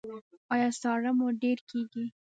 [0.53, 2.05] ایا ساړه مو ډیر کیږي؟